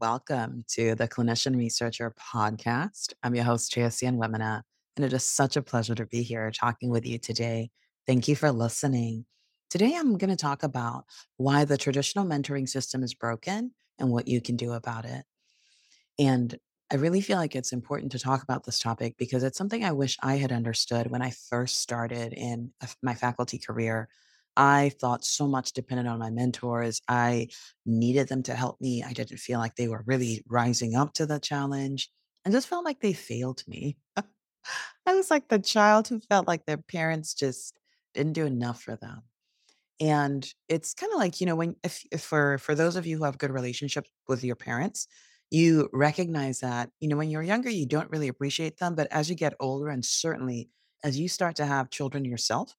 [0.00, 3.14] Welcome to the Clinician Researcher Podcast.
[3.22, 4.62] I'm your host, Toyosi Onwuemene,
[4.96, 7.70] and it is such a pleasure to be here talking with you today.
[8.06, 9.24] Thank you for listening.
[9.70, 11.04] Today, I'm going to talk about
[11.38, 15.24] why the traditional mentoring system is broken and what you can do about it.
[16.18, 16.54] And
[16.92, 19.92] I really feel like it's important to talk about this topic because it's something I
[19.92, 24.08] wish I had understood when I first started in uh, my faculty career
[24.56, 27.00] I thought so much depended on my mentors.
[27.08, 27.48] I
[27.84, 29.02] needed them to help me.
[29.02, 32.10] I didn't feel like they were really rising up to the challenge
[32.44, 33.98] and just felt like they failed me.
[35.06, 37.78] I was like the child who felt like their parents just
[38.14, 39.22] didn't do enough for them.
[40.00, 43.18] And it's kind of like, you know, when if, if for for those of you
[43.18, 45.06] who have good relationships with your parents,
[45.50, 49.30] you recognize that, you know, when you're younger, you don't really appreciate them, but as
[49.30, 50.68] you get older and certainly
[51.02, 52.74] as you start to have children yourself,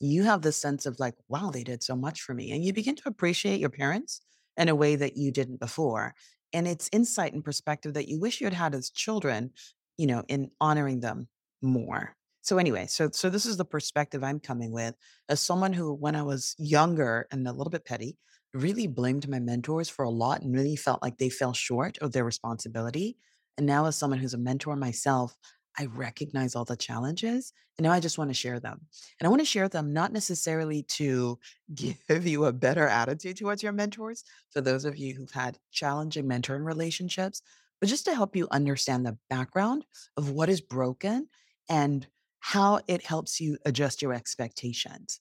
[0.00, 2.50] you have this sense of like, wow, they did so much for me.
[2.52, 4.22] And you begin to appreciate your parents
[4.56, 6.14] in a way that you didn't before.
[6.52, 9.50] And it's insight and perspective that you wish you had had as children,
[9.96, 11.28] you know, in honoring them
[11.62, 12.16] more.
[12.42, 14.94] So anyway, so so this is the perspective I'm coming with
[15.28, 18.16] as someone who, when I was younger and a little bit petty,
[18.54, 22.12] really blamed my mentors for a lot and really felt like they fell short of
[22.12, 23.16] their responsibility.
[23.58, 25.36] And now, as someone who's a mentor myself,
[25.78, 28.78] I recognize all the challenges and now I just want to share them.
[29.18, 31.38] And I want to share them not necessarily to
[31.74, 36.26] give you a better attitude towards your mentors, for those of you who've had challenging
[36.26, 37.40] mentoring relationships,
[37.80, 39.86] but just to help you understand the background
[40.18, 41.28] of what is broken
[41.70, 42.06] and
[42.40, 45.20] how it helps you adjust your expectations.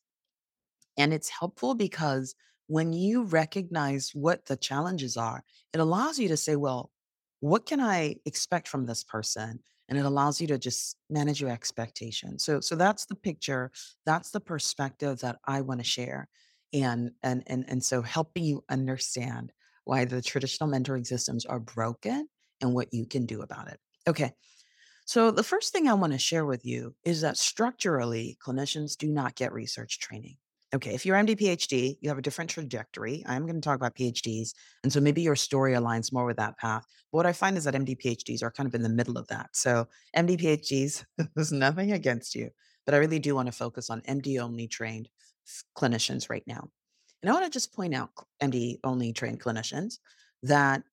[0.98, 2.36] And it's helpful because
[2.68, 6.92] when you recognize what the challenges are, it allows you to say, well,
[7.40, 9.62] what can I expect from this person?
[9.90, 12.46] And it allows you to just manage your expectations.
[12.46, 13.72] So so that's the picture,
[14.06, 16.30] that's the perspective that I want to share.
[16.72, 19.52] And and and and so helping you understand
[19.86, 22.30] why the traditional mentoring systems are broken
[22.62, 23.80] and what you can do about it.
[24.08, 24.32] Okay.
[25.06, 29.08] So the first thing I want to share with you is that structurally clinicians do
[29.08, 30.38] not get research training.
[30.76, 33.24] Okay, if you're MD PhD, you have a different trajectory.
[33.26, 34.54] I'm going to talk about PhDs.
[34.84, 36.86] And so maybe your story aligns more with that path.
[37.12, 39.28] But what I find is that MD PhDs are kind of in the middle of
[39.28, 39.50] that.
[39.54, 41.04] So MD PhDs,
[41.36, 42.52] there's nothing against you,
[42.86, 45.10] but I really do want to focus on MD only trained
[45.76, 46.70] clinicians right now.
[47.24, 49.98] And I want to just point out, MD only trained clinicians,
[50.44, 50.84] that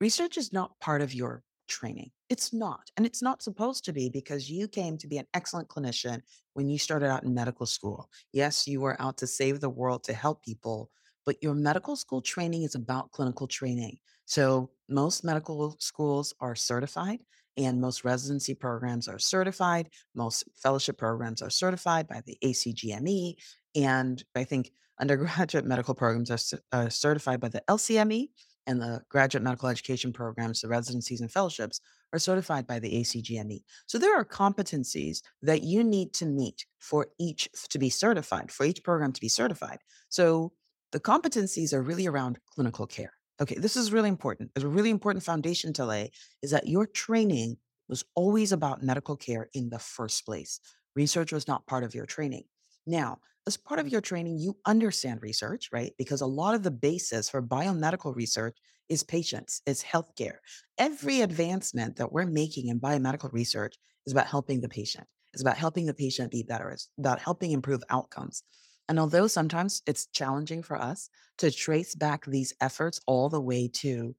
[0.00, 2.10] research is not part of your training.
[2.28, 2.90] It's not.
[2.96, 6.20] And it's not supposed to be because you came to be an excellent clinician
[6.54, 8.08] when you started out in medical school.
[8.32, 10.90] Yes, you were out to save the world to help people,
[11.26, 13.98] but your medical school training is about clinical training.
[14.26, 17.20] So most medical schools are certified
[17.56, 19.88] and most residency programs are certified.
[20.14, 23.36] Most fellowship programs are certified by the ACGME.
[23.76, 28.28] And I think undergraduate medical programs are, are uh, certified by the LCME
[28.66, 31.80] and the graduate medical education programs, the residencies and fellowships
[32.12, 33.62] are certified by the ACGME.
[33.86, 38.64] So there are competencies that you need to meet for each to be certified, for
[38.64, 39.78] each program to be certified.
[40.08, 40.52] So
[40.92, 43.12] the competencies are really around clinical care.
[43.40, 44.50] Okay, this is really important.
[44.56, 46.12] A really important foundation to lay
[46.42, 47.56] is that your training
[47.88, 50.60] was always about medical care in the first place.
[50.94, 52.44] Research was not part of your training.
[52.86, 55.92] Now, as part of your training, you understand research, right?
[55.98, 58.56] Because a lot of the basis for biomedical research
[58.88, 60.36] is patients, is healthcare.
[60.78, 63.76] Every advancement that we're making in biomedical research
[64.06, 65.06] is about helping the patient.
[65.32, 66.70] It's about helping the patient be better.
[66.70, 68.42] It's about helping improve outcomes.
[68.88, 71.08] And although sometimes it's challenging for us
[71.38, 74.14] to trace back these efforts all the way to,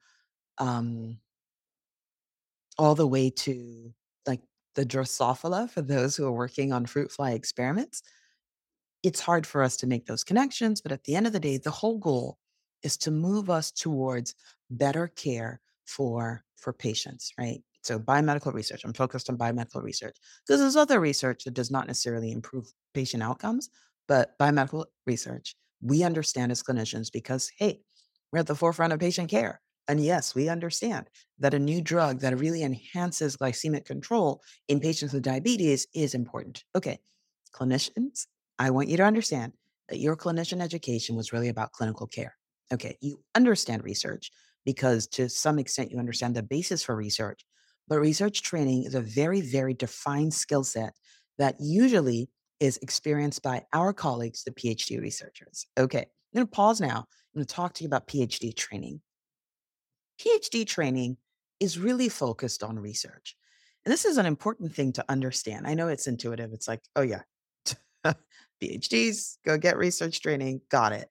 [0.57, 1.19] um,
[2.77, 3.93] all the way to
[4.27, 4.41] like
[4.73, 8.01] the Drosophila for those who are working on fruit fly experiments,
[9.05, 10.81] it's hard for us to make those connections.
[10.81, 12.39] But at the end of the day, the whole goal
[12.83, 14.35] is to move us towards
[14.69, 17.61] better care for for patients, right?
[17.83, 20.17] So biomedical research, I'm focused on biomedical research
[20.47, 22.65] because there's other research that does not necessarily improve
[22.95, 23.69] patient outcomes,
[24.07, 27.81] but biomedical research, we understand as clinicians because, hey,
[28.31, 29.61] we're at the forefront of patient care.
[29.87, 31.09] And yes, we understand
[31.39, 36.63] that a new drug that really enhances glycemic control in patients with diabetes is important.
[36.75, 36.99] Okay,
[37.53, 38.25] clinicians,
[38.57, 39.53] I want you to understand
[39.89, 42.35] that your clinician education was really about clinical care.
[42.73, 44.31] Okay, you understand research
[44.65, 47.45] because to some extent you understand the basis for research,
[47.87, 50.93] but research training is a very, very defined skill set
[51.37, 52.29] that usually
[52.59, 55.67] is experienced by our colleagues, the PhD researchers.
[55.77, 56.05] Okay,
[56.35, 57.05] I'm to pause now.
[57.35, 59.01] I'm to talk to you about PhD training.
[60.19, 61.17] PhD training
[61.59, 63.35] is really focused on research.
[63.85, 65.67] And this is an important thing to understand.
[65.67, 66.53] I know it's intuitive.
[66.53, 67.21] It's like, oh, yeah,
[68.63, 71.09] PhDs, go get research training, got it.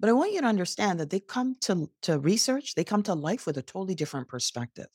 [0.00, 3.14] But I want you to understand that they come to, to research, they come to
[3.14, 4.86] life with a totally different perspective.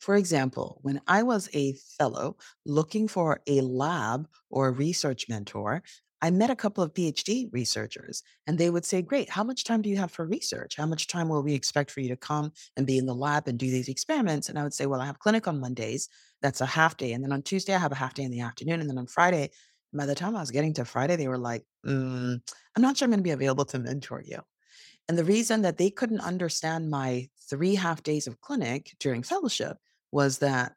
[0.00, 5.82] For example, when I was a fellow looking for a lab or a research mentor,
[6.22, 9.82] I met a couple of PhD researchers and they would say, Great, how much time
[9.82, 10.74] do you have for research?
[10.76, 13.48] How much time will we expect for you to come and be in the lab
[13.48, 14.48] and do these experiments?
[14.48, 16.08] And I would say, Well, I have clinic on Mondays.
[16.42, 17.12] That's a half day.
[17.12, 18.80] And then on Tuesday, I have a half day in the afternoon.
[18.80, 19.50] And then on Friday,
[19.92, 22.40] by the time I was getting to Friday, they were like, mm,
[22.74, 24.38] I'm not sure I'm going to be available to mentor you.
[25.08, 29.76] And the reason that they couldn't understand my three half days of clinic during fellowship
[30.10, 30.72] was that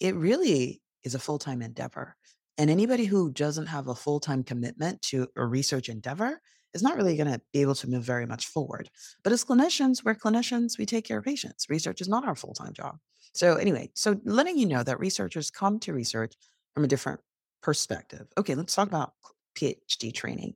[0.00, 2.16] it really is a full time endeavor.
[2.58, 6.40] And anybody who doesn't have a full time commitment to a research endeavor
[6.74, 8.88] is not really going to be able to move very much forward.
[9.22, 11.66] But as clinicians, we're clinicians, we take care of patients.
[11.68, 12.98] Research is not our full time job.
[13.34, 16.34] So, anyway, so letting you know that researchers come to research
[16.74, 17.20] from a different
[17.62, 18.28] perspective.
[18.38, 19.14] Okay, let's talk about
[19.54, 20.54] PhD training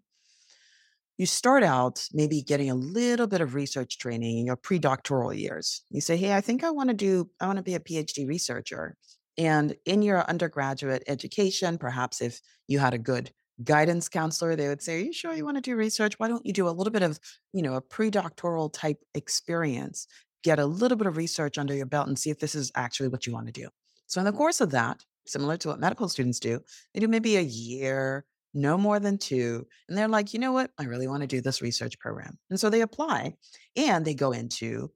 [1.19, 5.82] you start out maybe getting a little bit of research training in your pre-doctoral years.
[5.91, 8.26] You say, "Hey, I think I want to do I want to be a PhD
[8.26, 8.97] researcher."
[9.38, 13.32] And in your undergraduate education, perhaps if you had a good
[13.64, 16.19] guidance counselor, they would say, "Are you sure you want to do research?
[16.19, 17.19] Why don't you do a little bit of,
[17.52, 20.06] you know, a pre-doctoral type experience?
[20.43, 23.09] Get a little bit of research under your belt and see if this is actually
[23.09, 23.69] what you want to do."
[24.06, 26.61] So in the course of that, similar to what medical students do,
[26.94, 28.25] they do maybe a year,
[28.55, 30.70] no more than 2, and they're like, "You know what?
[30.78, 33.37] I really wanna do this research program." And so they apply,
[33.76, 34.93] and they go into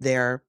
[0.00, 0.44] their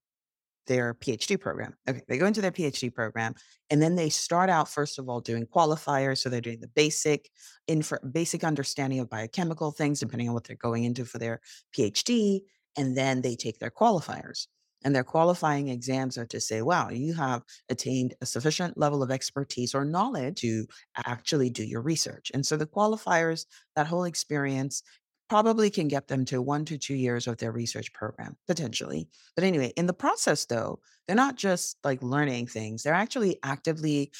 [0.67, 1.75] their PhD program.
[1.89, 3.33] Okay, they go into their PhD program,
[3.71, 7.31] and then they start out, first of all, doing qualifiers, so they're doing the basic
[7.67, 11.41] info basic understanding of biochemical things, depending on what they're going into for their
[11.75, 12.41] PhD,
[12.77, 14.47] and then they take their qualifiers.
[14.83, 19.11] And their qualifying exams are to say, wow, you have attained a sufficient level of
[19.11, 20.65] expertise or knowledge to
[21.05, 22.31] actually do your research.
[22.33, 23.45] And so the qualifiers,
[23.75, 24.83] that whole experience,
[25.29, 29.07] probably can get them to one to two years of their research program, potentially.
[29.35, 34.11] But anyway, in the process, though, they're not just like learning things, they're actually actively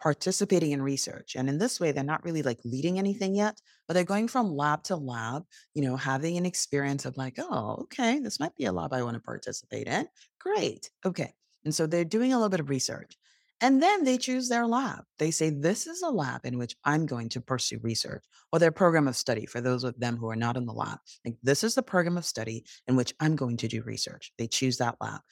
[0.00, 1.36] participating in research.
[1.36, 4.54] And in this way, they're not really like leading anything yet, but they're going from
[4.54, 5.44] lab to lab,
[5.74, 9.02] you know, having an experience of like, oh, okay, this might be a lab I
[9.02, 10.06] want to participate in.
[10.40, 10.90] Great.
[11.04, 11.34] Okay.
[11.64, 13.16] And so they're doing a little bit of research.
[13.60, 15.04] And then they choose their lab.
[15.18, 18.22] They say, This is a lab in which I'm going to pursue research,
[18.52, 20.98] or their program of study for those of them who are not in the lab.
[21.24, 24.32] Like, this is the program of study in which I'm going to do research.
[24.36, 25.22] They choose that lab.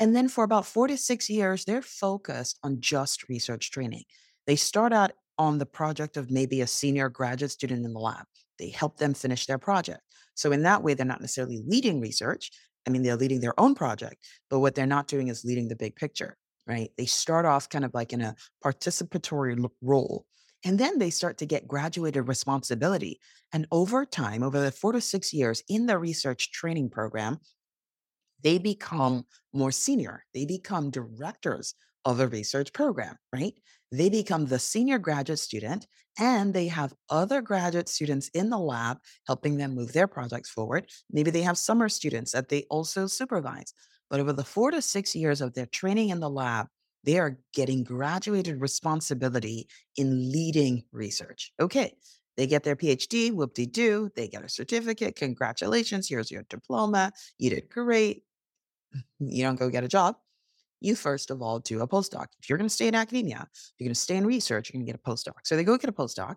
[0.00, 4.04] And then for about four to six years, they're focused on just research training.
[4.46, 8.24] They start out on the project of maybe a senior graduate student in the lab.
[8.58, 10.02] They help them finish their project.
[10.34, 12.50] So, in that way, they're not necessarily leading research.
[12.86, 14.16] I mean, they're leading their own project,
[14.50, 16.36] but what they're not doing is leading the big picture,
[16.66, 16.90] right?
[16.98, 20.26] They start off kind of like in a participatory role.
[20.66, 23.20] And then they start to get graduated responsibility.
[23.52, 27.38] And over time, over the four to six years in the research training program,
[28.44, 30.24] they become more senior.
[30.34, 31.74] They become directors
[32.04, 33.54] of a research program, right?
[33.90, 35.86] They become the senior graduate student
[36.18, 40.86] and they have other graduate students in the lab helping them move their projects forward.
[41.10, 43.72] Maybe they have summer students that they also supervise.
[44.10, 46.66] But over the four to six years of their training in the lab,
[47.04, 51.52] they are getting graduated responsibility in leading research.
[51.60, 51.94] Okay,
[52.36, 55.16] they get their PhD, whoop de doo, they get a certificate.
[55.16, 57.12] Congratulations, here's your diploma.
[57.38, 58.22] You did great.
[59.18, 60.16] You don't go get a job.
[60.80, 62.26] You first of all do a postdoc.
[62.40, 63.48] If you're going to stay in academia,
[63.78, 65.38] you're going to stay in research, you're going to get a postdoc.
[65.44, 66.36] So they go get a postdoc.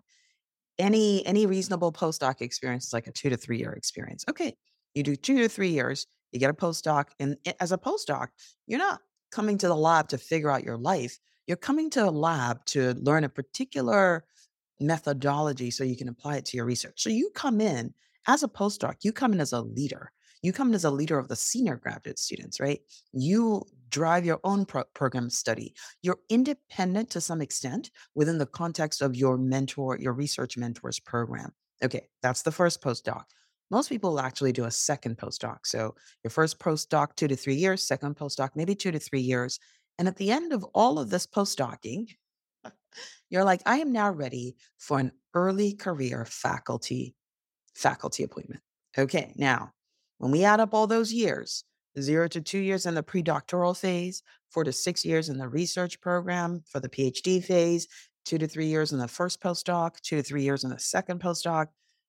[0.78, 4.24] Any any reasonable postdoc experience is like a two to three year experience.
[4.30, 4.56] Okay,
[4.94, 8.28] you do two to three years, you get a postdoc, and as a postdoc,
[8.66, 9.00] you're not
[9.30, 11.18] coming to the lab to figure out your life.
[11.46, 14.24] You're coming to a lab to learn a particular
[14.80, 17.02] methodology so you can apply it to your research.
[17.02, 17.92] So you come in
[18.26, 20.12] as a postdoc, you come in as a leader.
[20.42, 22.80] You come as a leader of the senior graduate students, right?
[23.12, 25.74] You drive your own pro- program study.
[26.02, 31.52] You're independent to some extent within the context of your mentor, your research mentor's program.
[31.82, 33.24] Okay, that's the first postdoc.
[33.70, 35.58] Most people actually do a second postdoc.
[35.64, 39.58] So your first postdoc, two to three years, second postdoc, maybe two to three years.
[39.98, 42.08] And at the end of all of this postdocing,
[43.30, 47.14] you're like, I am now ready for an early career faculty
[47.74, 48.60] faculty appointment.
[48.96, 49.72] Okay, now
[50.18, 51.64] when we add up all those years,
[51.98, 56.00] zero to two years in the pre-doctoral phase, four to six years in the research
[56.00, 57.88] program for the PhD phase,
[58.24, 61.20] two to three years in the first postdoc, two to three years in the second
[61.20, 61.68] postdoc,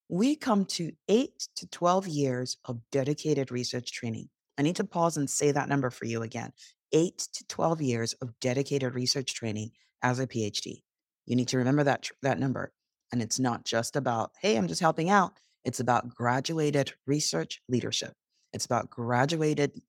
[0.10, 4.28] we come to eight to 12 years of dedicated research training.
[4.58, 6.52] I need to pause and say that number for you again
[6.92, 10.82] eight to 12 years of dedicated research training as a PhD.
[11.26, 12.74] You need to remember that, that number.
[13.12, 15.34] And it's not just about, hey, I'm just helping out.
[15.70, 18.14] It's about graduated research leadership.
[18.54, 19.80] It's about graduated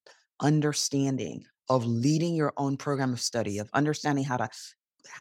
[0.42, 4.50] understanding of leading your own program of study, of understanding how to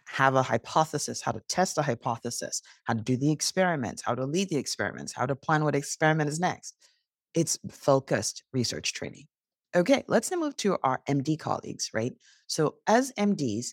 [0.09, 4.25] have a hypothesis, how to test a hypothesis, how to do the experiments, how to
[4.25, 6.75] lead the experiments, how to plan what experiment is next.
[7.33, 9.27] It's focused research training.
[9.73, 12.11] Okay, let's now move to our MD colleagues, right?
[12.47, 13.67] So, as MDs,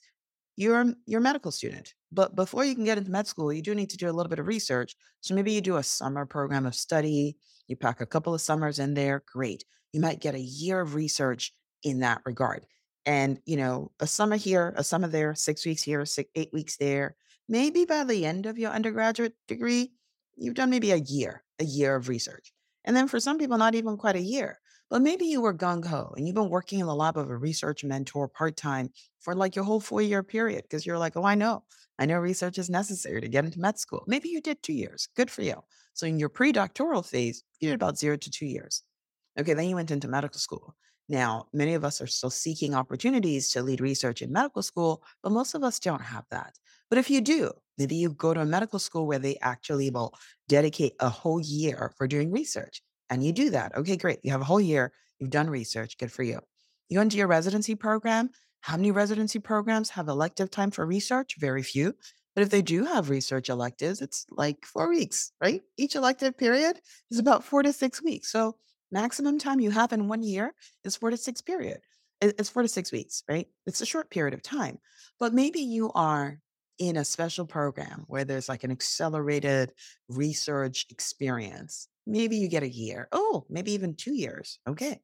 [0.56, 3.75] you're you're a medical student, but before you can get into med school, you do
[3.75, 4.96] need to do a little bit of research.
[5.20, 7.36] So maybe you do a summer program of study.
[7.68, 9.22] You pack a couple of summers in there.
[9.30, 9.64] Great.
[9.92, 12.64] You might get a year of research in that regard.
[13.04, 16.76] And you know, a summer here, a summer there, six weeks here, six, eight weeks
[16.76, 17.16] there.
[17.48, 19.92] Maybe by the end of your undergraduate degree,
[20.36, 22.52] you've done maybe a year, a year of research.
[22.84, 24.58] And then for some people, not even quite a year.
[24.88, 27.36] But maybe you were gung ho and you've been working in the lab of a
[27.36, 28.90] research mentor part time
[29.20, 31.64] for like your whole four year period because you're like, oh, I know.
[31.98, 34.04] I know research is necessary to get into med school.
[34.06, 35.08] Maybe you did two years.
[35.16, 35.62] Good for you.
[35.94, 38.82] So in your pre doctoral phase, you did about zero to two years.
[39.38, 40.74] Okay, then you went into medical school.
[41.08, 45.30] Now, many of us are still seeking opportunities to lead research in medical school, but
[45.30, 46.54] most of us don't have that.
[46.90, 50.14] But if you do, maybe you go to a medical school where they actually will
[50.48, 53.76] dedicate a whole year for doing research and you do that.
[53.76, 54.20] Okay, great.
[54.22, 56.40] You have a whole year, you've done research, good for you.
[56.88, 58.30] You go into your residency program.
[58.60, 61.36] How many residency programs have elective time for research?
[61.38, 61.94] Very few.
[62.34, 65.62] But if they do have research electives, it's like four weeks, right?
[65.78, 68.30] Each elective period is about four to six weeks.
[68.30, 68.56] So
[68.92, 70.52] maximum time you have in one year
[70.84, 71.78] is four to six period.
[72.20, 73.46] It's four to six weeks, right?
[73.66, 74.78] It's a short period of time.
[75.18, 76.38] But maybe you are
[76.78, 79.72] in a special program where there's like an accelerated
[80.08, 81.88] research experience.
[82.06, 83.08] Maybe you get a year.
[83.12, 84.58] Oh, maybe even two years.
[84.68, 85.00] Okay.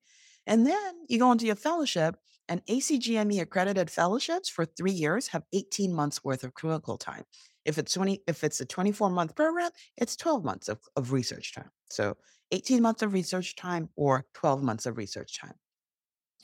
[0.46, 2.16] And then you go into your fellowship,
[2.48, 7.24] and ACGME accredited fellowships for three years have 18 months worth of clinical time.
[7.64, 11.54] If it's 20, if it's a 24 month program, it's 12 months of, of research
[11.54, 11.70] time.
[11.90, 12.16] So
[12.50, 15.54] 18 months of research time or 12 months of research time.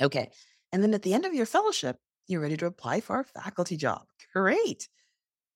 [0.00, 0.30] Okay.
[0.72, 1.96] And then at the end of your fellowship,
[2.28, 4.02] you're ready to apply for a faculty job.
[4.32, 4.88] Great.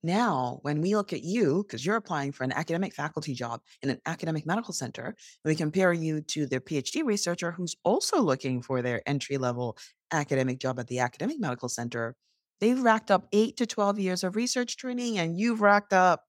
[0.03, 3.91] Now, when we look at you, because you're applying for an academic faculty job in
[3.91, 8.83] an academic medical center, we compare you to the PhD researcher who's also looking for
[8.83, 9.77] their entry level
[10.13, 12.15] academic job at the academic medical center,
[12.61, 16.25] they've racked up eight to 12 years of research training, and you've racked up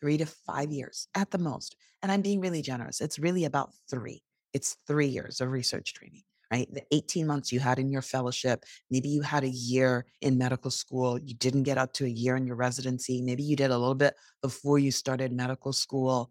[0.00, 1.76] three to five years at the most.
[2.02, 3.00] And I'm being really generous.
[3.00, 4.22] It's really about three.
[4.52, 6.22] It's three years of research training,
[6.52, 6.68] right?
[6.72, 10.70] The 18 months you had in your fellowship, maybe you had a year in medical
[10.70, 13.78] school, you didn't get up to a year in your residency, maybe you did a
[13.78, 16.30] little bit before you started medical school.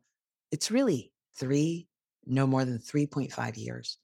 [0.51, 1.88] It's really three,
[2.28, 3.98] no more than 3.5 years.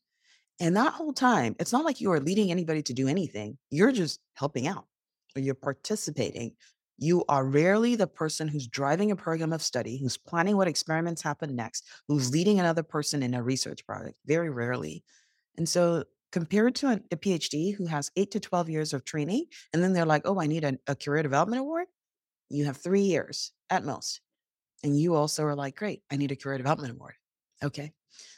[0.60, 3.60] And that whole time, it's not like you are leading anybody to do anything.
[3.70, 4.86] You're just helping out
[5.36, 6.54] or you're participating.
[6.98, 11.22] You are rarely the person who's driving a program of study, who's planning what experiments
[11.22, 14.16] happen next, who's leading another person in a research project.
[14.26, 15.04] Very rarely.
[15.58, 19.46] And so, compared to a, a PhD who has eight to 12 years of training,
[19.74, 21.88] and then they're like, oh, I need a, a career development award,
[22.50, 24.22] you have three years at most.
[24.84, 27.16] And you also are like, great, I need a career development award.
[27.64, 27.92] Okay.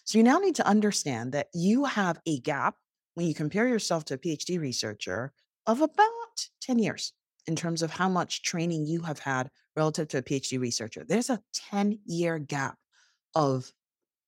[0.05, 2.75] So you now need to understand that you have a gap
[3.15, 5.33] when you compare yourself to a PhD researcher
[5.67, 7.13] of about 10 years
[7.47, 11.03] in terms of how much training you have had relative to a PhD researcher.
[11.07, 12.77] There's a 10 year gap
[13.35, 13.71] of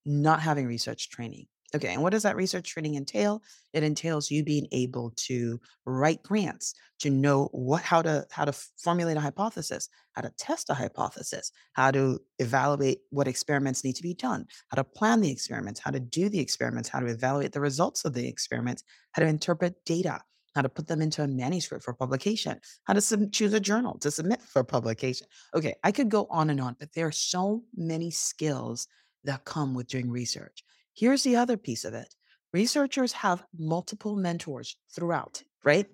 [0.06, 1.48] not having research training.
[1.74, 3.42] Okay, and what does that research training entail?
[3.72, 8.54] It entails you being able to write grants, to know what how to how to
[8.84, 14.04] formulate a hypothesis, how to test a hypothesis, how to evaluate what experiments need to
[14.04, 17.54] be done, how to plan the experiments, how to do the experiments, how to evaluate
[17.54, 20.22] the results of the experiments, how to interpret data,
[20.56, 23.98] how to put them into a manuscript for publication, how to sub- choose a journal
[24.00, 25.28] to submit for publication.
[25.56, 28.88] Okay, I could go on and on, but there are so many skills
[29.24, 30.64] that come with doing research.
[30.94, 32.16] Here's the other piece of it
[32.54, 35.88] researchers have multiple mentors throughout, right?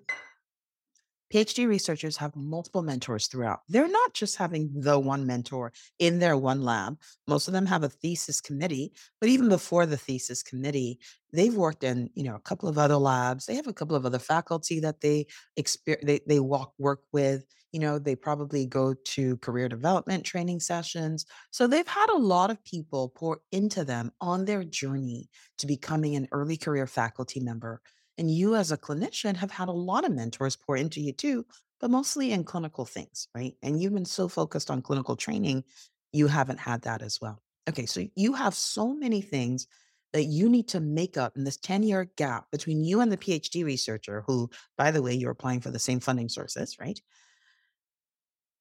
[1.32, 3.60] PhD researchers have multiple mentors throughout.
[3.68, 6.98] They're not just having the one mentor in their one lab.
[7.26, 10.98] Most of them have a thesis committee, but even before the thesis committee,
[11.32, 13.46] they've worked in, you know, a couple of other labs.
[13.46, 15.26] They have a couple of other faculty that they
[15.58, 17.44] exper- they they walk work with.
[17.72, 21.26] You know, they probably go to career development training sessions.
[21.50, 26.16] So they've had a lot of people pour into them on their journey to becoming
[26.16, 27.82] an early career faculty member
[28.18, 31.46] and you, as a clinician, have had a lot of mentors pour into you too,
[31.80, 33.54] but mostly in clinical things, right?
[33.62, 35.64] And you've been so focused on clinical training,
[36.12, 37.42] you haven't had that as well.
[37.68, 39.66] Okay, so you have so many things
[40.12, 43.16] that you need to make up in this 10 year gap between you and the
[43.16, 47.00] PhD researcher, who, by the way, you're applying for the same funding sources, right?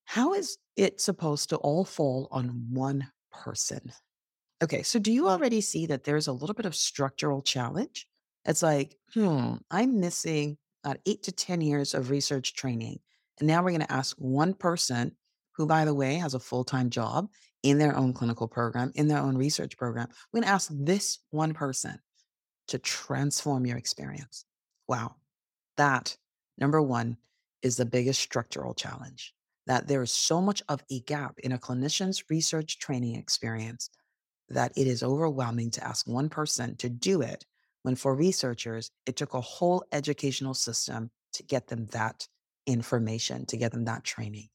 [0.05, 3.91] How is it supposed to all fall on one person?
[4.63, 8.07] Okay, so do you already see that there's a little bit of structural challenge?
[8.47, 12.99] It's like, hmm, I'm missing about eight to 10 years of research training.
[13.39, 15.15] And now we're going to ask one person
[15.55, 17.27] who, by the way, has a full time job
[17.61, 20.07] in their own clinical program, in their own research program.
[20.31, 21.99] We're going to ask this one person
[22.69, 24.45] to transform your experience.
[24.87, 25.15] Wow.
[25.75, 26.15] That,
[26.57, 27.17] number one,
[27.61, 29.33] is the biggest structural challenge.
[29.65, 33.89] That there is so much of a gap in a clinician's research training experience
[34.49, 37.43] that it is overwhelming to ask one person to do it
[37.87, 42.27] when for researchers, it took a whole educational system to get them that
[42.65, 44.49] information, to get them that training.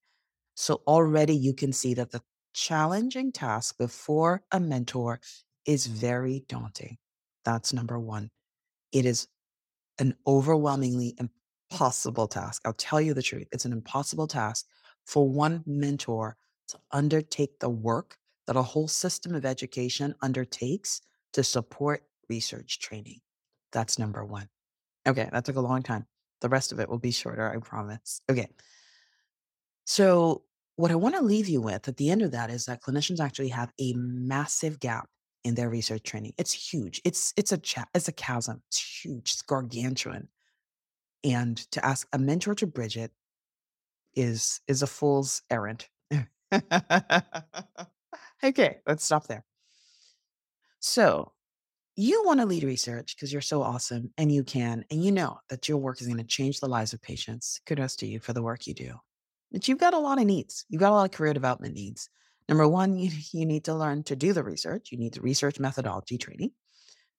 [0.54, 2.20] So already you can see that the
[2.52, 5.18] challenging task before a mentor
[5.64, 6.98] is very daunting.
[7.42, 8.28] That's number one.
[8.92, 9.28] It is
[9.98, 11.16] an overwhelmingly
[11.70, 12.60] impossible task.
[12.66, 13.48] I'll tell you the truth.
[13.50, 14.66] It's an impossible task
[15.06, 16.36] for one mentor
[16.68, 21.00] to undertake the work that a whole system of education undertakes
[21.32, 23.20] to support research training.
[23.72, 24.48] That's number one.
[25.06, 26.06] Okay, that took a long time.
[26.40, 28.22] The rest of it will be shorter, I promise.
[28.30, 28.48] Okay.
[29.84, 30.44] So,
[30.76, 33.20] what I want to leave you with at the end of that is that clinicians
[33.20, 35.06] actually have a massive gap
[35.44, 36.32] in their research training.
[36.38, 37.02] It's huge.
[37.04, 38.62] It's it's a cha- it's a chasm.
[38.68, 39.32] It's huge.
[39.32, 40.28] It's gargantuan.
[41.24, 43.12] And to ask a mentor to bridge it
[44.14, 45.86] is is a fool's errand.
[48.44, 49.44] okay, let's stop there.
[50.80, 51.32] So,
[52.02, 55.38] you want to lead research because you're so awesome and you can, and you know
[55.48, 57.60] that your work is going to change the lives of patients.
[57.64, 58.94] Kudos to you for the work you do.
[59.52, 60.64] But you've got a lot of needs.
[60.68, 62.08] You've got a lot of career development needs.
[62.48, 64.90] Number one, you, you need to learn to do the research.
[64.90, 66.50] You need the research methodology training.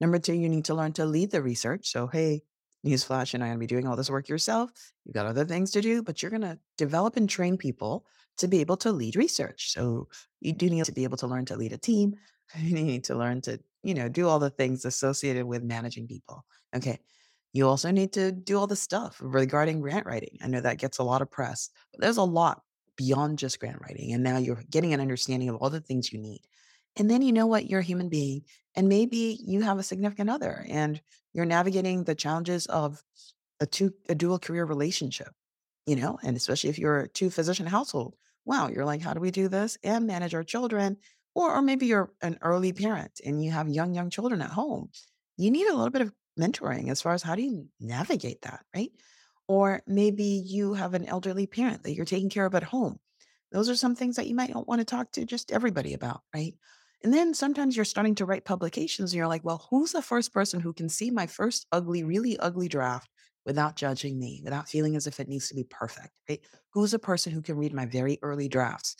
[0.01, 1.89] Number two, you need to learn to lead the research.
[1.89, 2.41] So, hey,
[2.85, 4.69] newsflash, you're not going to be doing all this work yourself.
[5.05, 8.05] You've got other things to do, but you're going to develop and train people
[8.39, 9.71] to be able to lead research.
[9.71, 10.09] So,
[10.41, 12.15] you do need to be able to learn to lead a team.
[12.57, 16.45] You need to learn to you know, do all the things associated with managing people.
[16.75, 16.99] Okay.
[17.51, 20.37] You also need to do all the stuff regarding grant writing.
[20.41, 22.63] I know that gets a lot of press, but there's a lot
[22.97, 24.13] beyond just grant writing.
[24.13, 26.41] And now you're getting an understanding of all the things you need.
[26.95, 27.69] And then you know what?
[27.69, 28.43] You're a human being.
[28.75, 30.99] And maybe you have a significant other and
[31.33, 33.03] you're navigating the challenges of
[33.59, 35.29] a two a dual career relationship,
[35.85, 38.15] you know, and especially if you're a two physician household.
[38.45, 40.97] Wow, you're like, how do we do this and manage our children
[41.35, 44.89] or, or maybe you're an early parent and you have young, young children at home.
[45.37, 48.63] You need a little bit of mentoring as far as how do you navigate that,
[48.75, 48.91] right?
[49.47, 52.99] Or maybe you have an elderly parent that you're taking care of at home.
[53.51, 56.21] Those are some things that you might not want to talk to just everybody about,
[56.33, 56.55] right?
[57.03, 60.33] And then sometimes you're starting to write publications and you're like, well, who's the first
[60.33, 63.09] person who can see my first ugly, really ugly draft
[63.45, 66.39] without judging me, without feeling as if it needs to be perfect, right?
[66.73, 68.95] Who's the person who can read my very early drafts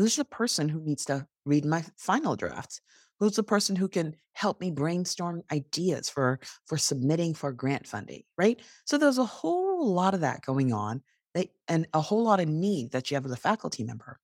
[0.00, 2.80] Who's the person who needs to read my final draft?
[3.18, 8.22] Who's the person who can help me brainstorm ideas for for submitting for grant funding,
[8.38, 8.58] right?
[8.86, 11.02] So there's a whole lot of that going on
[11.34, 14.18] that, and a whole lot of need that you have as a faculty member.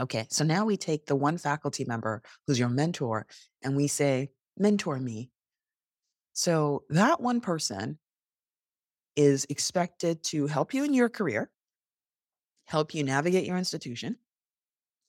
[0.00, 3.28] Okay, so now we take the one faculty member who's your mentor
[3.62, 5.30] and we say, mentor me.
[6.32, 8.00] So that one person
[9.14, 11.52] is expected to help you in your career,
[12.64, 14.16] help you navigate your institution,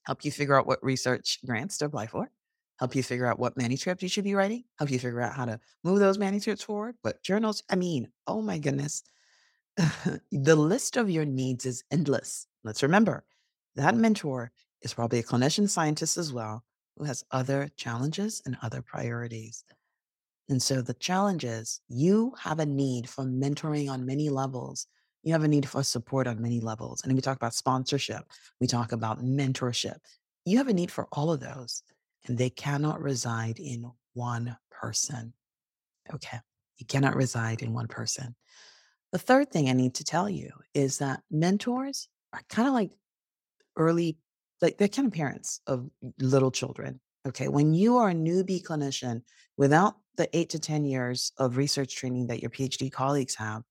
[0.04, 2.30] help you figure out what research grants to apply for,
[2.78, 5.44] help you figure out what manuscript you should be writing, help you figure out how
[5.44, 7.62] to move those manuscripts forward, what journals.
[7.70, 9.02] I mean, oh my goodness.
[10.32, 12.46] the list of your needs is endless.
[12.64, 13.24] Let's remember
[13.76, 14.50] that mentor
[14.82, 16.64] is probably a clinician scientist as well
[16.96, 19.64] who has other challenges and other priorities.
[20.48, 24.86] And so the challenge is you have a need for mentoring on many levels
[25.22, 27.02] you have a need for support on many levels.
[27.02, 28.24] And we talk about sponsorship,
[28.60, 29.96] we talk about mentorship.
[30.44, 31.82] You have a need for all of those,
[32.26, 35.34] and they cannot reside in one person.
[36.12, 36.38] Okay.
[36.78, 38.34] You cannot reside in one person.
[39.12, 42.90] The third thing I need to tell you is that mentors are kind of like
[43.76, 44.16] early,
[44.62, 47.00] like they're kind of parents of little children.
[47.28, 47.48] Okay.
[47.48, 49.22] When you are a newbie clinician
[49.58, 53.62] without the eight to 10 years of research training that your PhD colleagues have,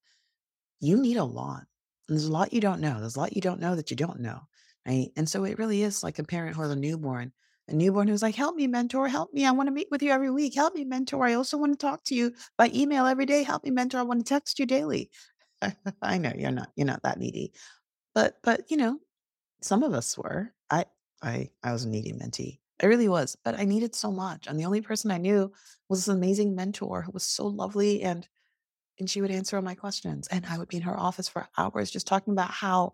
[0.79, 1.63] you need a lot.
[2.07, 2.99] And there's a lot you don't know.
[2.99, 4.41] There's a lot you don't know that you don't know.
[4.87, 5.09] Right.
[5.15, 7.31] And so it really is like a parent who has a newborn,
[7.67, 9.45] a newborn who's like, help me, mentor, help me.
[9.45, 10.55] I want to meet with you every week.
[10.55, 11.25] Help me, mentor.
[11.25, 13.43] I also want to talk to you by email every day.
[13.43, 13.99] Help me, mentor.
[13.99, 15.11] I want to text you daily.
[16.01, 17.53] I know you're not, you're not that needy.
[18.15, 18.99] But but you know,
[19.61, 20.53] some of us were.
[20.69, 20.85] I
[21.21, 22.59] I I was a needy mentee.
[22.81, 24.47] I really was, but I needed so much.
[24.47, 25.51] And the only person I knew
[25.89, 28.27] was this amazing mentor who was so lovely and
[28.99, 30.27] and she would answer all my questions.
[30.27, 32.93] And I would be in her office for hours just talking about how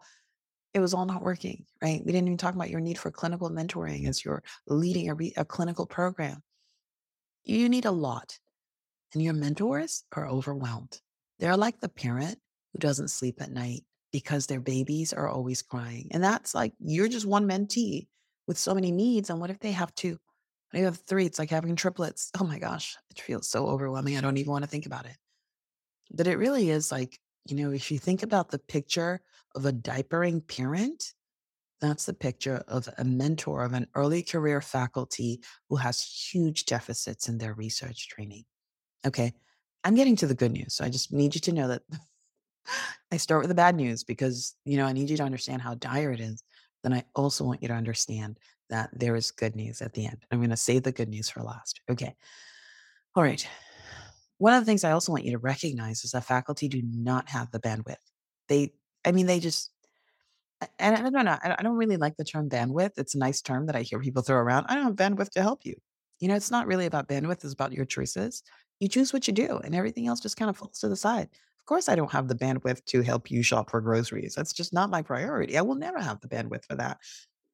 [0.73, 2.01] it was all not working, right?
[2.05, 5.33] We didn't even talk about your need for clinical mentoring as you're leading a, re-
[5.37, 6.43] a clinical program.
[7.43, 8.39] You need a lot,
[9.13, 10.99] and your mentors are overwhelmed.
[11.39, 12.39] They're like the parent
[12.73, 16.07] who doesn't sleep at night because their babies are always crying.
[16.11, 18.07] And that's like, you're just one mentee
[18.47, 19.29] with so many needs.
[19.29, 20.11] And what if they have two?
[20.11, 21.25] What if you have three?
[21.25, 22.31] It's like having triplets.
[22.39, 24.17] Oh my gosh, it feels so overwhelming.
[24.17, 25.15] I don't even want to think about it.
[26.11, 29.21] But it really is like, you know, if you think about the picture
[29.55, 31.13] of a diapering parent,
[31.81, 37.27] that's the picture of a mentor of an early career faculty who has huge deficits
[37.27, 38.45] in their research training.
[39.05, 39.33] Okay.
[39.83, 40.73] I'm getting to the good news.
[40.73, 41.81] So I just need you to know that
[43.11, 45.75] I start with the bad news because, you know, I need you to understand how
[45.75, 46.43] dire it is.
[46.83, 48.39] Then I also want you to understand
[48.69, 50.17] that there is good news at the end.
[50.31, 51.81] I'm going to save the good news for last.
[51.89, 52.15] Okay.
[53.15, 53.47] All right.
[54.37, 57.29] One of the things I also want you to recognize is that faculty do not
[57.29, 57.95] have the bandwidth.
[58.49, 58.73] They,
[59.05, 59.71] I mean, they just,
[60.79, 62.91] and I don't know, I don't really like the term bandwidth.
[62.97, 64.65] It's a nice term that I hear people throw around.
[64.67, 65.75] I don't have bandwidth to help you.
[66.19, 68.43] You know, it's not really about bandwidth, it's about your choices.
[68.79, 71.29] You choose what you do, and everything else just kind of falls to the side.
[71.59, 74.35] Of course, I don't have the bandwidth to help you shop for groceries.
[74.35, 75.57] That's just not my priority.
[75.57, 76.99] I will never have the bandwidth for that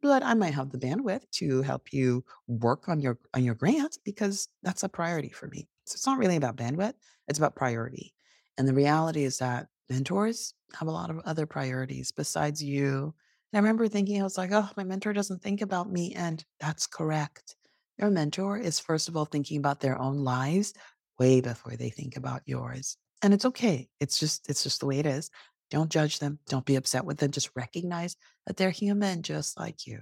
[0.01, 3.97] but I might have the bandwidth to help you work on your on your grant
[4.03, 5.67] because that's a priority for me.
[5.91, 6.93] So it's not really about bandwidth,
[7.27, 8.13] it's about priority.
[8.58, 13.13] And the reality is that mentors have a lot of other priorities besides you.
[13.51, 16.13] And I remember thinking, I was like, oh, my mentor doesn't think about me.
[16.13, 17.56] And that's correct.
[17.97, 20.73] Your mentor is, first of all, thinking about their own lives
[21.19, 22.97] way before they think about yours.
[23.21, 23.89] And it's okay.
[23.99, 25.30] It's just, it's just the way it is.
[25.69, 26.39] Don't judge them.
[26.47, 27.32] Don't be upset with them.
[27.32, 28.15] Just recognize
[28.47, 29.99] that they're human just like you.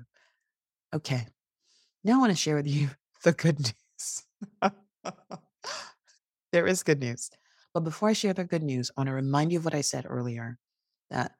[0.94, 1.26] Okay.
[2.04, 2.90] Now I want to share with you
[3.24, 4.24] the good news.
[6.52, 7.30] there is good news.
[7.74, 9.82] But before I share the good news, I want to remind you of what I
[9.82, 10.58] said earlier
[11.10, 11.34] that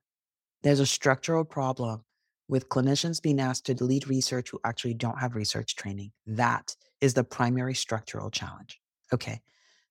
[0.62, 2.04] there's a structural problem
[2.48, 6.12] with clinicians being asked to lead research who actually don't have research training.
[6.26, 8.80] That is the primary structural challenge.
[9.14, 9.42] Okay.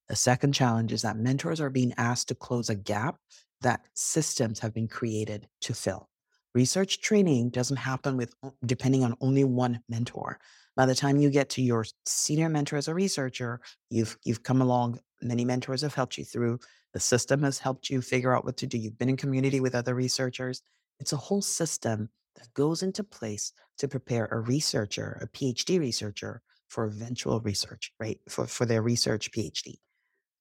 [0.09, 3.17] The second challenge is that mentors are being asked to close a gap
[3.61, 6.09] that systems have been created to fill.
[6.55, 10.41] Research training doesn't happen with depending on only one mentor.
[10.79, 13.61] By the time you get to your senior mentor as a researcher,
[13.91, 15.01] you've you've come along.
[15.21, 16.61] Many mentors have helped you through.
[16.93, 18.79] The system has helped you figure out what to do.
[18.79, 20.63] You've been in community with other researchers.
[21.01, 26.43] It's a whole system that goes into place to prepare a researcher, a PhD researcher,
[26.69, 28.21] for eventual research, right?
[28.29, 29.79] For for their research PhD.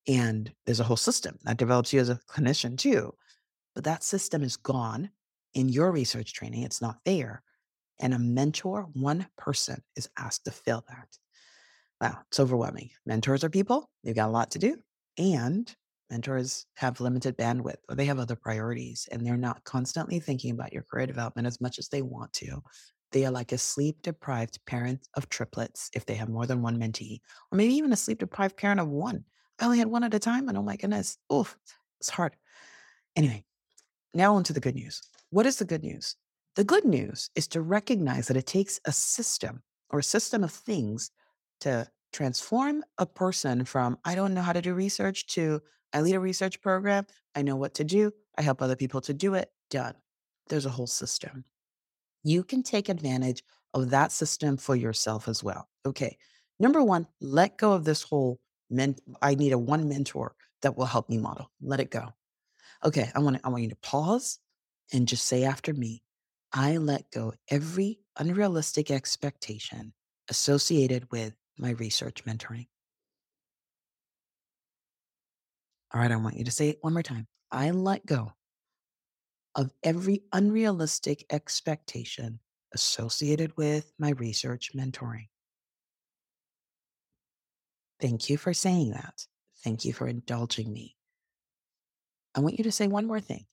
[0.07, 3.15] And there's a whole system that develops you as a clinician too.
[3.73, 5.09] But that system is gone
[5.55, 6.61] in your research training.
[6.61, 7.41] It's not there.
[7.99, 11.07] And a mentor, one person, is asked to fill that.
[11.99, 12.91] Wow, it's overwhelming.
[13.05, 14.77] Mentors are people, they've got a lot to do.
[15.17, 15.73] And
[16.11, 20.73] mentors have limited bandwidth or they have other priorities and they're not constantly thinking about
[20.73, 22.61] your career development as much as they want to.
[23.11, 26.77] They are like a sleep deprived parent of triplets if they have more than one
[26.77, 29.23] mentee, or maybe even a sleep deprived parent of one.
[29.59, 31.57] I only had one at a time, and oh my goodness, oof,
[31.99, 32.35] it's hard.
[33.15, 33.43] Anyway,
[34.13, 35.01] now on to the good news.
[35.29, 36.15] What is the good news?
[36.57, 40.51] The good news is to recognize that it takes a system or a system of
[40.51, 41.11] things
[41.59, 45.61] to transform a person from I don't know how to do research to
[45.93, 49.13] I lead a research program, I know what to do, I help other people to
[49.13, 49.93] do it, done.
[50.49, 51.45] There's a whole system.
[52.23, 53.43] You can take advantage
[53.75, 55.69] of that system for yourself as well.
[55.85, 56.17] Okay.
[56.59, 58.39] Number one, let go of this whole
[58.71, 61.51] men- I need a one mentor that will help me model.
[61.61, 62.15] Let it go.
[62.83, 64.39] Okay, I want to, I want you to pause
[64.91, 66.01] and just say after me,
[66.53, 69.93] I let go every unrealistic expectation
[70.29, 72.67] associated with my research mentoring.
[75.93, 77.27] All right, I want you to say it one more time.
[77.51, 78.33] I let go
[79.55, 82.39] of every unrealistic expectation
[82.73, 85.27] associated with my research mentoring.
[87.99, 89.25] Thank you for saying that.
[89.63, 90.95] Thank you for indulging me.
[92.35, 93.45] I want you to say one more thing.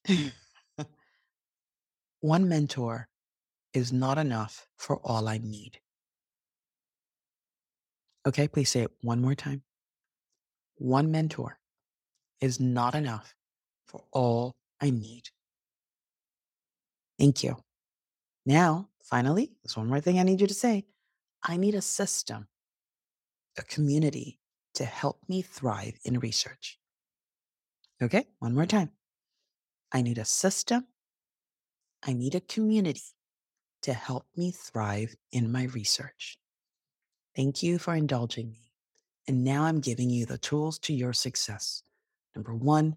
[2.25, 3.07] One mentor
[3.75, 5.79] is not enough for all I need.
[8.27, 9.63] Okay, please say it one more time.
[10.77, 11.59] One mentor
[12.41, 13.35] is not enough
[13.87, 15.25] for all I need.
[17.19, 17.59] Thank you.
[18.47, 20.87] Now, finally, there's one more thing I need you to say.
[21.43, 22.49] I need a system,
[23.59, 24.39] a community
[24.77, 26.79] to help me thrive in research.
[28.03, 28.93] Okay, one more time.
[29.93, 30.87] I need a system,
[32.07, 33.03] I need a community
[33.83, 36.39] to help me thrive in my research.
[37.35, 38.73] Thank you for indulging me.
[39.27, 41.83] And now I'm giving you the tools to your success.
[42.37, 42.97] Number one,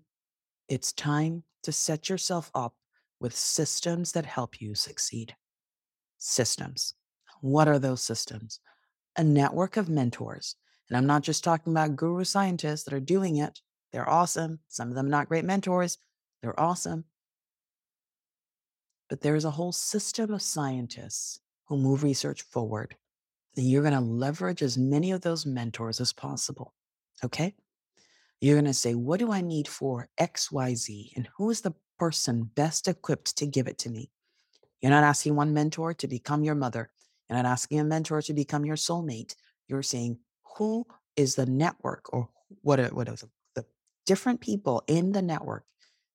[0.67, 2.75] it's time to set yourself up
[3.19, 5.35] with systems that help you succeed.
[6.17, 6.93] Systems.
[7.41, 8.59] What are those systems?
[9.15, 10.55] A network of mentors.
[10.89, 13.61] And I'm not just talking about guru scientists that are doing it.
[13.93, 14.59] They're awesome.
[14.67, 15.97] Some of them not great mentors.
[16.41, 17.05] They're awesome.
[19.09, 22.95] But there is a whole system of scientists who move research forward.
[23.55, 26.73] And you're going to leverage as many of those mentors as possible.
[27.23, 27.55] Okay?
[28.39, 31.15] You're going to say, What do I need for XYZ?
[31.15, 34.11] And who is the person best equipped to give it to me?
[34.81, 36.91] You're not asking one mentor to become your mother.
[37.27, 39.35] You're not asking a mentor to become your soulmate.
[39.67, 40.19] You're saying,
[40.57, 42.29] Who is the network or
[42.61, 43.65] what are, what are the, the
[44.05, 45.65] different people in the network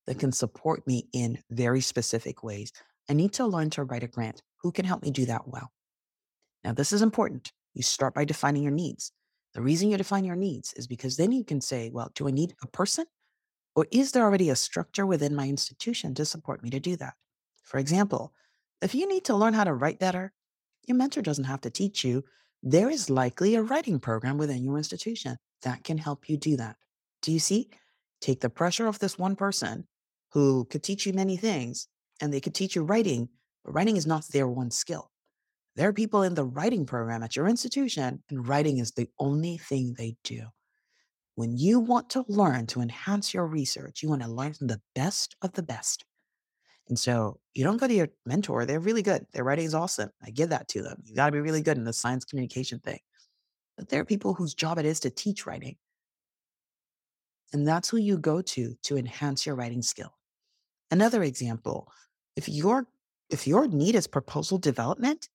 [0.07, 2.71] that can support me in very specific ways?
[3.09, 4.41] I need to learn to write a grant.
[4.61, 5.71] Who can help me do that well?
[6.63, 7.51] Now, this is important.
[7.73, 9.11] You start by defining your needs.
[9.53, 12.31] The reason you define your needs is because then you can say, well, do I
[12.31, 13.05] need a person?
[13.75, 17.13] Or is there already a structure within my institution to support me to do that?
[17.63, 18.33] For example,
[18.81, 20.31] if you need to learn how to write better,
[20.87, 22.23] your mentor doesn't have to teach you.
[22.61, 26.77] There is likely a writing program within your institution that can help you do that.
[27.21, 27.69] Do you see?
[28.21, 29.85] Take the pressure off this one person
[30.33, 31.87] who could teach you many things
[32.19, 33.29] and they could teach you writing,
[33.63, 35.11] but writing is not their one skill.
[35.75, 39.57] There are people in the writing program at your institution, and writing is the only
[39.57, 40.43] thing they do.
[41.35, 44.81] When you want to learn to enhance your research, you want to learn from the
[44.93, 46.05] best of the best.
[46.89, 49.25] And so you don't go to your mentor, they're really good.
[49.33, 50.09] Their writing is awesome.
[50.23, 51.01] I give that to them.
[51.05, 52.99] You got to be really good in the science communication thing.
[53.77, 55.77] But there are people whose job it is to teach writing.
[57.51, 60.13] And that's who you go to to enhance your writing skill.
[60.93, 61.91] Another example,
[62.35, 62.85] if your
[63.31, 65.27] if your need is proposal development,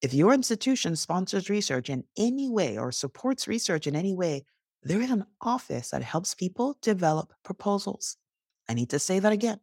[0.00, 4.44] if your institution sponsors research in any way or supports research in any way,
[4.84, 8.16] there is an office that helps people develop proposals.
[8.68, 9.58] I need to say that again.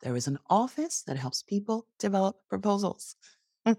[0.00, 3.16] There is an office that helps people develop proposals.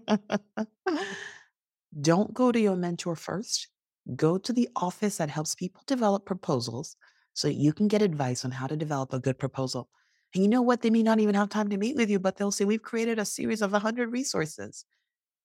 [2.02, 3.68] Don't go to your mentor first.
[4.16, 6.98] Go to the office that helps people develop proposals
[7.34, 9.90] so you can get advice on how to develop a good proposal.
[10.34, 10.82] And you know what?
[10.82, 13.20] They may not even have time to meet with you, but they'll say, We've created
[13.20, 14.86] a series of 100 resources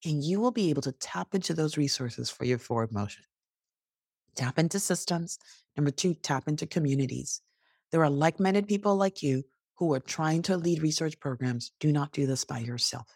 [0.05, 3.25] and you will be able to tap into those resources for your forward motion.
[4.37, 5.39] Tap into systems.
[5.77, 7.41] Number two, tap into communities.
[7.91, 9.43] There are like minded people like you
[9.77, 11.73] who are trying to lead research programs.
[11.81, 13.09] Do not do this by yourself.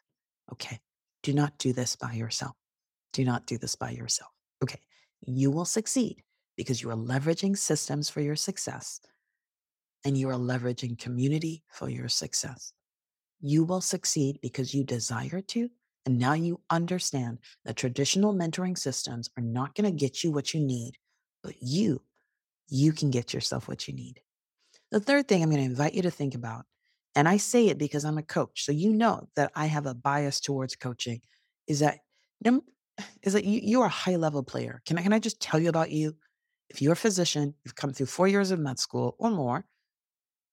[0.53, 0.81] Okay.
[1.23, 2.57] Do not do this by yourself.
[3.13, 4.31] Do not do this by yourself.
[4.63, 4.81] Okay.
[5.25, 6.23] You will succeed
[6.57, 9.01] because you are leveraging systems for your success
[10.05, 12.73] and you are leveraging community for your success.
[13.41, 15.69] You will succeed because you desire to
[16.05, 20.53] and now you understand that traditional mentoring systems are not going to get you what
[20.53, 20.95] you need,
[21.43, 22.03] but you,
[22.69, 24.21] you can get yourself what you need.
[24.91, 26.65] The third thing I'm going to invite you to think about,
[27.15, 29.95] and I say it because I'm a coach, so you know that I have a
[29.95, 31.21] bias towards coaching,
[31.67, 31.99] is that
[33.23, 34.83] is that you, you are a high level player.
[34.85, 36.17] Can I, can I just tell you about you?
[36.69, 39.65] If you're a physician, you've come through four years of med school or more,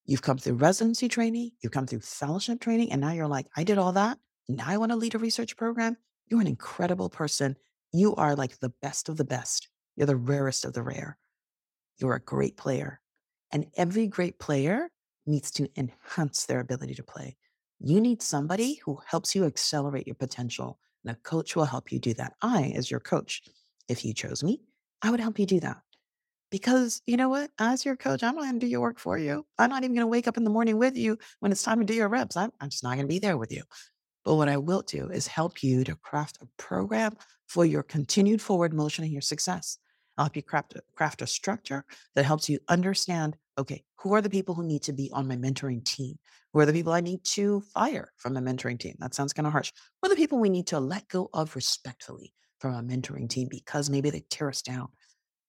[0.09, 3.63] you've come through residency training, you've come through fellowship training, and now you're like, I
[3.63, 4.17] did all that
[4.49, 5.95] now I want to lead a research program.
[6.27, 7.55] You're an incredible person.
[7.93, 9.69] You are like the best of the best.
[9.95, 11.19] You're the rarest of the rare.
[11.99, 12.99] You're a great player.
[13.51, 14.89] And every great player
[15.27, 17.37] needs to enhance their ability to play.
[17.79, 20.79] You need somebody who helps you accelerate your potential.
[21.05, 22.33] And a coach will help you do that.
[22.41, 23.43] I, as your coach,
[23.87, 24.61] if you chose me,
[25.03, 25.77] I would help you do that.
[26.49, 27.51] Because you know what?
[27.59, 29.45] As your coach, I'm not going to do your work for you.
[29.57, 31.79] I'm not even going to wake up in the morning with you when it's time
[31.79, 32.35] to do your reps.
[32.35, 33.63] I'm, I'm just not going to be there with you.
[34.25, 37.13] But what I will do is help you to craft a program
[37.47, 39.77] for your continued forward motion and your success.
[40.17, 41.85] I'll help you craft craft a structure
[42.15, 45.35] that helps you understand okay, who are the people who need to be on my
[45.35, 46.17] mentoring team?
[46.53, 48.95] Who are the people I need to fire from the mentoring team?
[48.99, 49.71] That sounds kind of harsh.
[50.01, 53.47] Who are the people we need to let go of respectfully from a mentoring team
[53.49, 54.87] because maybe they tear us down?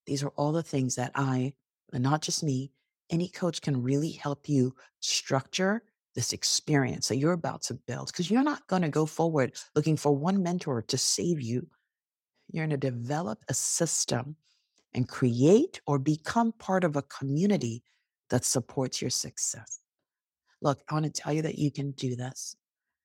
[0.07, 1.55] These are all the things that I,
[1.93, 2.73] and not just me,
[3.11, 5.83] any coach can really help you structure
[6.15, 9.97] this experience that you're about to build because you're not going to go forward looking
[9.97, 11.67] for one mentor to save you.
[12.51, 14.37] You're going to develop a system
[14.95, 17.83] and create or become part of a community
[18.29, 19.81] that supports your success.
[20.61, 22.57] Look, I want to tell you that you can do this.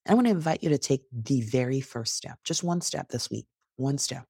[0.07, 3.29] I want to invite you to take the very first step, just one step this
[3.29, 4.25] week, one step.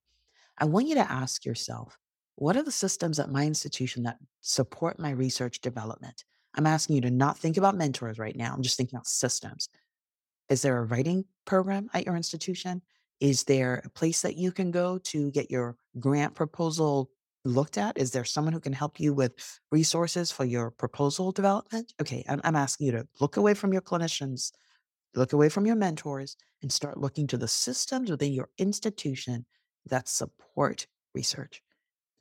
[0.57, 1.97] I want you to ask yourself,
[2.35, 6.23] what are the systems at my institution that support my research development?
[6.55, 8.53] I'm asking you to not think about mentors right now.
[8.53, 9.69] I'm just thinking about systems.
[10.49, 12.81] Is there a writing program at your institution?
[13.19, 17.09] Is there a place that you can go to get your grant proposal
[17.45, 17.97] looked at?
[17.97, 21.93] Is there someone who can help you with resources for your proposal development?
[22.01, 24.51] Okay, I'm, I'm asking you to look away from your clinicians,
[25.15, 29.45] look away from your mentors, and start looking to the systems within your institution
[29.87, 31.61] that support research.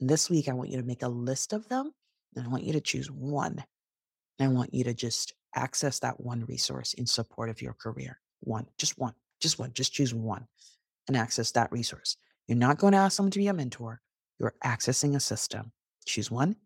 [0.00, 1.92] This week, I want you to make a list of them,
[2.34, 3.64] and I want you to choose one.
[4.40, 8.18] I want you to just access that one resource in support of your career.
[8.40, 10.46] One, just one, just one, just choose one
[11.06, 12.16] and access that resource.
[12.48, 14.00] You're not going to ask someone to be a mentor.
[14.38, 15.72] You're accessing a system.
[16.06, 16.56] Choose one,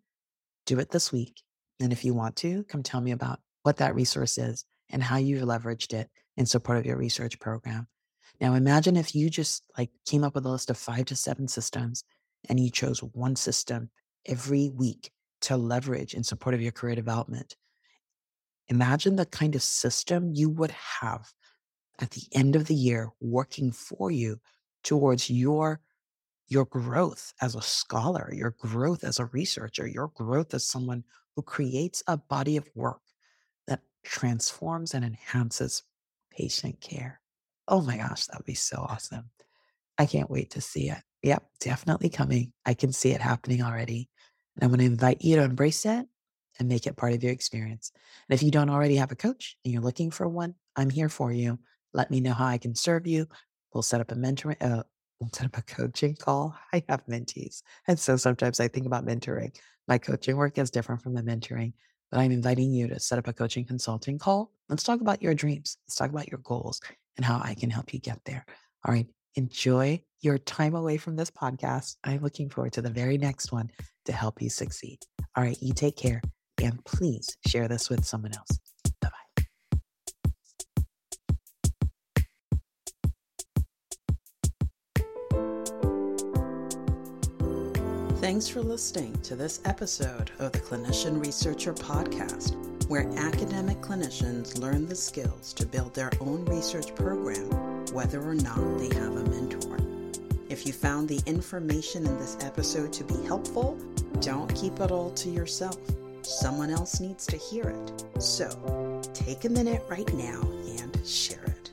[0.67, 1.43] do it this week.
[1.81, 5.19] And if you want to, come tell me about what that resource is and how
[5.19, 7.87] you've leveraged it in support of your research program.
[8.41, 11.47] Now imagine if you just like came up with a list of five to seven
[11.47, 12.05] systems
[12.49, 13.91] and you chose one system
[14.27, 15.11] every week
[15.43, 17.57] to leverage in support of your career development.
[18.69, 21.33] Imagine the kind of system you would have
[22.01, 24.41] at the end of the year working for you
[24.83, 25.81] towards your
[26.51, 31.05] your growth as a scholar, your growth as a researcher, your growth as someone
[31.37, 33.03] who creates a body of work
[33.67, 35.83] that transforms and enhances
[36.31, 37.21] patient care.
[37.69, 39.31] Oh my gosh, that would be so awesome.
[39.99, 41.03] I can't wait to see it.
[41.23, 42.53] Yep, definitely coming.
[42.65, 44.09] I can see it happening already.
[44.55, 46.07] And I'm going to invite you to embrace it
[46.59, 47.93] and make it part of your experience.
[48.29, 51.09] And if you don't already have a coach and you're looking for one, I'm here
[51.09, 51.59] for you.
[51.93, 53.27] Let me know how I can serve you.
[53.73, 54.83] We'll set up a mentoring, uh,
[55.21, 56.57] we'll set up a coaching call.
[56.73, 57.63] I have mentees.
[57.87, 59.57] And so sometimes I think about mentoring.
[59.87, 61.73] My coaching work is different from the mentoring,
[62.11, 64.53] but I'm inviting you to set up a coaching consulting call.
[64.69, 65.79] Let's talk about your dreams.
[65.87, 66.81] Let's talk about your goals
[67.17, 68.45] and how I can help you get there.
[68.85, 69.07] All right.
[69.39, 71.95] Enjoy your time away from this podcast.
[72.03, 73.71] I'm looking forward to the very next one
[74.07, 74.99] to help you succeed.
[75.37, 75.57] All right.
[75.61, 76.21] You take care
[76.61, 78.59] and please share this with someone else.
[79.01, 79.45] Bye bye.
[88.17, 92.57] Thanks for listening to this episode of the Clinician Researcher Podcast,
[92.89, 98.79] where academic clinicians learn the skills to build their own research program, whether or not
[98.79, 99.79] they have a mentor.
[100.49, 103.79] If you found the information in this episode to be helpful,
[104.21, 105.77] don't keep it all to yourself.
[106.23, 108.23] Someone else needs to hear it.
[108.23, 110.41] So take a minute right now
[110.81, 111.71] and share it.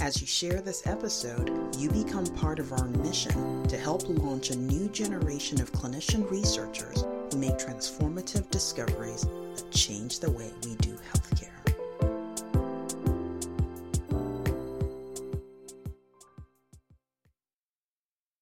[0.00, 4.56] As you share this episode, you become part of our mission to help launch a
[4.56, 10.98] new generation of clinician researchers who make transformative discoveries that change the way we do
[11.12, 11.21] healthcare.